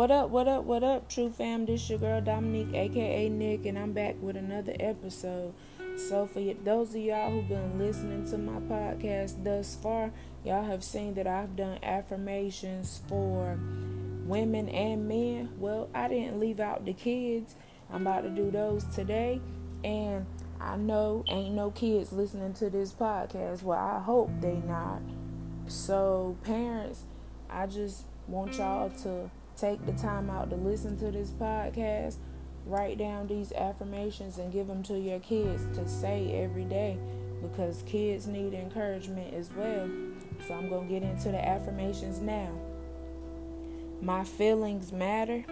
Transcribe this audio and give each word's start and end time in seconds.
What 0.00 0.10
up, 0.10 0.30
what 0.30 0.48
up, 0.48 0.64
what 0.64 0.82
up, 0.82 1.10
True 1.10 1.28
Fam? 1.28 1.66
This 1.66 1.90
your 1.90 1.98
girl 1.98 2.22
Dominique, 2.22 2.74
aka 2.74 3.28
Nick, 3.28 3.66
and 3.66 3.78
I'm 3.78 3.92
back 3.92 4.16
with 4.22 4.34
another 4.34 4.74
episode. 4.80 5.52
So, 5.98 6.26
for 6.26 6.40
those 6.64 6.94
of 6.94 7.02
y'all 7.02 7.30
who've 7.30 7.46
been 7.46 7.78
listening 7.78 8.24
to 8.30 8.38
my 8.38 8.60
podcast 8.60 9.44
thus 9.44 9.76
far, 9.76 10.10
y'all 10.42 10.64
have 10.64 10.82
seen 10.82 11.12
that 11.16 11.26
I've 11.26 11.54
done 11.54 11.80
affirmations 11.82 13.02
for 13.08 13.58
women 14.24 14.70
and 14.70 15.06
men. 15.06 15.50
Well, 15.58 15.90
I 15.94 16.08
didn't 16.08 16.40
leave 16.40 16.60
out 16.60 16.86
the 16.86 16.94
kids. 16.94 17.54
I'm 17.92 18.06
about 18.06 18.22
to 18.22 18.30
do 18.30 18.50
those 18.50 18.86
today, 18.86 19.42
and 19.84 20.24
I 20.58 20.78
know 20.78 21.26
ain't 21.28 21.54
no 21.54 21.72
kids 21.72 22.10
listening 22.10 22.54
to 22.54 22.70
this 22.70 22.94
podcast. 22.94 23.62
Well, 23.62 23.78
I 23.78 24.00
hope 24.00 24.30
they 24.40 24.62
not. 24.66 25.02
So, 25.66 26.38
parents, 26.42 27.04
I 27.50 27.66
just 27.66 28.04
want 28.26 28.56
y'all 28.56 28.88
to 29.02 29.30
take 29.60 29.84
the 29.84 29.92
time 29.92 30.30
out 30.30 30.48
to 30.50 30.56
listen 30.56 30.96
to 30.98 31.10
this 31.10 31.30
podcast, 31.30 32.16
write 32.64 32.98
down 32.98 33.26
these 33.26 33.52
affirmations 33.52 34.38
and 34.38 34.52
give 34.52 34.66
them 34.66 34.82
to 34.84 34.98
your 34.98 35.20
kids 35.20 35.64
to 35.76 35.86
say 35.86 36.42
every 36.42 36.64
day 36.64 36.98
because 37.42 37.82
kids 37.82 38.26
need 38.26 38.54
encouragement 38.54 39.34
as 39.34 39.50
well. 39.52 39.88
So 40.46 40.54
I'm 40.54 40.68
going 40.68 40.88
to 40.88 40.94
get 40.94 41.02
into 41.02 41.30
the 41.30 41.46
affirmations 41.46 42.20
now. 42.20 42.50
My 44.00 44.24
feelings 44.24 44.92
matter. 44.92 45.44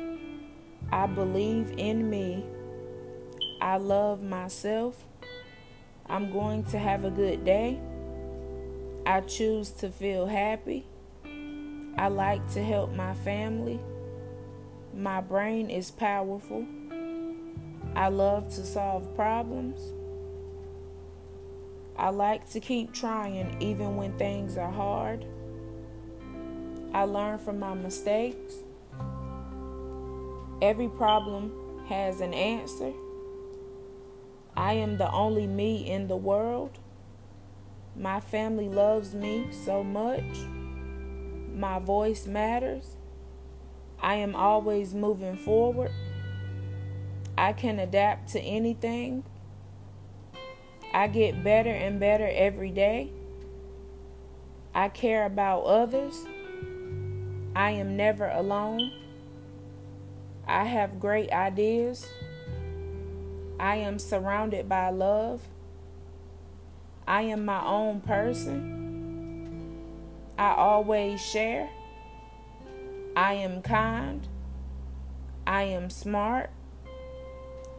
I 0.91 1.07
believe 1.07 1.75
in 1.77 2.09
me. 2.09 2.45
I 3.61 3.77
love 3.77 4.23
myself. 4.23 5.05
I'm 6.07 6.33
going 6.33 6.65
to 6.65 6.79
have 6.79 7.05
a 7.05 7.11
good 7.11 7.45
day. 7.45 7.79
I 9.05 9.21
choose 9.21 9.71
to 9.73 9.91
feel 9.91 10.27
happy. 10.27 10.87
I 11.99 12.09
like 12.09 12.51
to 12.53 12.63
help 12.63 12.95
my 12.95 13.13
family. 13.13 13.81
My 14.99 15.21
brain 15.21 15.71
is 15.71 15.93
powerful. 15.93 16.67
I 17.95 18.09
love 18.09 18.49
to 18.57 18.67
solve 18.67 19.15
problems. 19.15 19.81
I 21.97 22.09
like 22.09 22.51
to 22.51 22.59
keep 22.59 22.93
trying 22.93 23.63
even 23.63 23.95
when 23.95 24.19
things 24.19 24.59
are 24.59 24.73
hard. 24.73 25.25
I 26.93 27.05
learn 27.05 27.39
from 27.39 27.61
my 27.61 27.75
mistakes. 27.75 28.55
Every 30.61 30.89
problem 30.89 31.53
has 31.87 32.21
an 32.21 32.35
answer. 32.35 32.93
I 34.57 34.73
am 34.73 34.97
the 34.97 35.13
only 35.13 35.47
me 35.47 35.89
in 35.89 36.09
the 36.09 36.17
world. 36.17 36.77
My 37.95 38.19
family 38.19 38.69
loves 38.69 39.15
me 39.15 39.47
so 39.53 39.85
much. 39.85 40.39
My 41.55 41.79
voice 41.79 42.27
matters. 42.27 42.98
I 44.01 44.15
am 44.17 44.37
always 44.37 44.95
moving 44.95 45.37
forward. 45.37 45.91
I 47.37 47.53
can 47.53 47.79
adapt 47.79 48.31
to 48.31 48.41
anything. 48.41 49.25
I 50.93 51.07
get 51.07 51.45
better 51.45 51.71
and 51.71 52.01
better 52.01 52.29
every 52.33 52.71
day. 52.71 53.11
I 54.75 54.89
care 54.89 55.27
about 55.27 55.65
others. 55.65 56.25
I 57.55 57.73
am 57.73 57.97
never 57.97 58.29
alone. 58.29 58.93
I 60.47 60.65
have 60.65 61.01
great 61.01 61.31
ideas. 61.31 62.07
I 63.61 63.77
am 63.77 63.99
surrounded 63.99 64.69
by 64.69 64.91
love. 64.91 65.43
I 67.07 67.23
am 67.23 67.45
my 67.45 67.65
own 67.65 68.01
person. 68.01 68.87
I 70.39 70.55
always 70.55 71.21
share. 71.21 71.69
I 73.19 73.33
am 73.33 73.63
kind. 73.63 74.29
I 75.45 75.65
am 75.65 75.91
smart. 75.91 76.51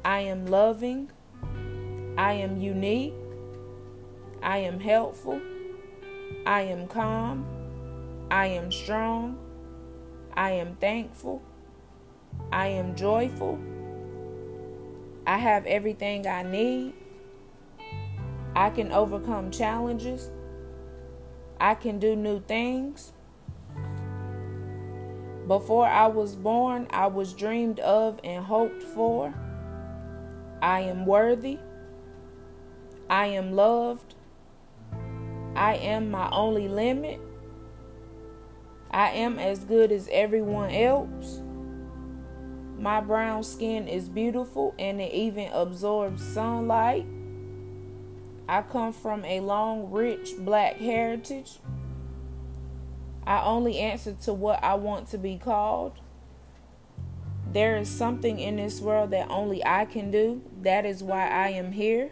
I 0.04 0.20
am 0.20 0.48
loving. 0.48 1.12
I 2.18 2.34
am 2.34 2.60
unique. 2.60 3.14
I 4.44 4.58
am 4.58 4.82
helpful. 4.82 5.40
I 6.46 6.64
am 6.64 6.88
calm. 6.88 7.46
I 8.30 8.48
am 8.48 8.70
strong. 8.70 9.38
I 10.34 10.52
am 10.52 10.76
thankful. 10.76 11.42
I 12.52 12.68
am 12.68 12.94
joyful. 12.98 13.58
I 15.26 15.38
have 15.38 15.66
everything 15.66 16.28
I 16.28 16.44
need. 16.44 16.96
I 18.58 18.72
can 18.72 18.92
overcome 18.92 19.52
challenges. 19.52 20.32
I 21.62 21.76
can 21.76 21.98
do 21.98 22.18
new 22.18 22.42
things. 22.42 23.14
Before 25.50 25.88
I 25.88 26.06
was 26.06 26.36
born, 26.36 26.86
I 26.92 27.08
was 27.08 27.34
dreamed 27.34 27.80
of 27.80 28.20
and 28.24 28.46
hoped 28.46 28.84
for. 28.84 29.34
I 30.62 30.82
am 30.82 31.08
worthy. 31.08 31.58
I 33.10 33.26
am 33.26 33.54
loved. 33.54 34.14
I 35.56 35.74
am 35.78 36.12
my 36.12 36.30
only 36.30 36.68
limit. 36.68 37.20
I 38.92 39.10
am 39.10 39.40
as 39.40 39.66
good 39.66 39.92
as 39.92 40.08
everyone 40.12 40.70
else. 40.70 41.42
My 42.78 43.02
brown 43.02 43.42
skin 43.42 43.88
is 43.88 44.08
beautiful 44.08 44.76
and 44.78 45.02
it 45.02 45.12
even 45.16 45.52
absorbs 45.52 46.24
sunlight. 46.24 47.08
I 48.48 48.62
come 48.62 48.94
from 48.94 49.26
a 49.26 49.40
long, 49.40 49.90
rich 49.90 50.30
black 50.38 50.76
heritage. 50.76 51.58
I 53.30 53.44
only 53.44 53.78
answer 53.78 54.14
to 54.24 54.34
what 54.34 54.64
I 54.64 54.74
want 54.74 55.10
to 55.10 55.20
be 55.20 55.38
called. 55.38 55.94
There 57.54 57.78
is 57.78 57.88
something 57.88 58.40
in 58.40 58.56
this 58.56 58.82
world 58.82 59.12
that 59.12 59.30
only 59.30 59.64
I 59.64 59.86
can 59.86 60.10
do. 60.10 60.42
That 60.64 60.84
is 60.84 61.04
why 61.04 61.28
I 61.28 61.50
am 61.50 61.74
here. 61.74 62.10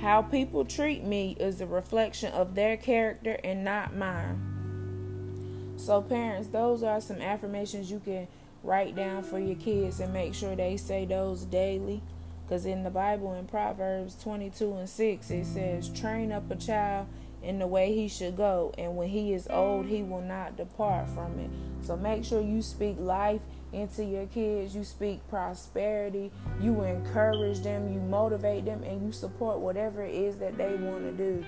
How 0.00 0.22
people 0.22 0.64
treat 0.64 1.02
me 1.02 1.36
is 1.40 1.60
a 1.60 1.66
reflection 1.66 2.32
of 2.32 2.54
their 2.54 2.76
character 2.76 3.40
and 3.42 3.64
not 3.64 3.96
mine. 3.96 5.74
So, 5.78 6.00
parents, 6.00 6.46
those 6.48 6.84
are 6.84 7.00
some 7.00 7.20
affirmations 7.20 7.90
you 7.90 8.00
can 8.04 8.28
write 8.62 8.94
down 8.94 9.24
for 9.24 9.40
your 9.40 9.56
kids 9.56 9.98
and 9.98 10.12
make 10.12 10.32
sure 10.32 10.54
they 10.54 10.76
say 10.76 11.06
those 11.06 11.42
daily. 11.44 12.02
Because 12.46 12.66
in 12.66 12.84
the 12.84 12.90
Bible, 12.90 13.34
in 13.34 13.46
Proverbs 13.46 14.14
22 14.22 14.74
and 14.74 14.88
6, 14.88 15.30
it 15.32 15.46
says, 15.46 15.88
Train 15.88 16.30
up 16.30 16.48
a 16.52 16.56
child 16.56 17.08
in 17.42 17.58
the 17.58 17.66
way 17.66 17.94
he 17.94 18.08
should 18.08 18.36
go, 18.36 18.72
and 18.78 18.96
when 18.96 19.08
he 19.08 19.32
is 19.32 19.48
old, 19.50 19.86
he 19.86 20.02
will 20.02 20.22
not 20.22 20.56
depart 20.56 21.08
from 21.08 21.38
it. 21.38 21.50
So 21.84 21.96
make 21.96 22.24
sure 22.24 22.40
you 22.40 22.62
speak 22.62 22.96
life 22.98 23.40
into 23.72 24.04
your 24.04 24.26
kids, 24.26 24.74
you 24.74 24.84
speak 24.84 25.26
prosperity, 25.28 26.30
you 26.60 26.82
encourage 26.82 27.60
them, 27.60 27.92
you 27.92 28.00
motivate 28.00 28.64
them, 28.64 28.82
and 28.84 29.04
you 29.04 29.12
support 29.12 29.58
whatever 29.58 30.02
it 30.02 30.14
is 30.14 30.36
that 30.38 30.56
they 30.56 30.74
want 30.74 31.04
to 31.04 31.12
do. 31.12 31.44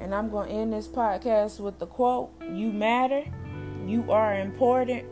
And 0.00 0.14
I'm 0.14 0.30
going 0.30 0.48
to 0.48 0.54
end 0.54 0.72
this 0.72 0.88
podcast 0.88 1.60
with 1.60 1.78
the 1.78 1.86
quote 1.86 2.30
You 2.42 2.72
matter, 2.72 3.24
you 3.86 4.10
are 4.10 4.38
important, 4.38 5.06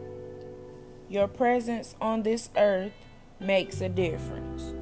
your 1.09 1.29
presence 1.29 1.95
on 2.01 2.25
this 2.25 2.51
earth 2.57 2.93
makes 3.39 3.81
a 3.81 3.89
difference. 3.89 4.80